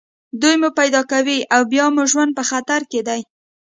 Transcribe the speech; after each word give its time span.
دوی 0.41 0.55
مو 0.61 0.69
پیدا 0.79 1.01
کوي 1.11 1.37
او 1.55 1.61
بیا 1.71 1.85
مو 1.95 2.03
ژوند 2.11 2.31
په 2.37 2.43
خطر 2.49 2.81
کې 2.91 3.01
دی 3.07 3.21